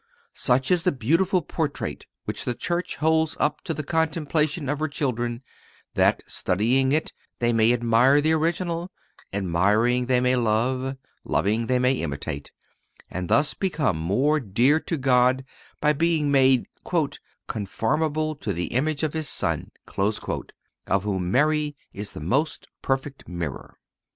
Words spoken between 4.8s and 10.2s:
children, that studying it they may admire the original, admiring they